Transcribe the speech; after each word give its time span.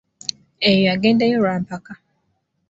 Eyo 0.69 0.79
yagendayo 0.87 1.35
lwa 1.41 1.55
mpaka. 1.63 1.93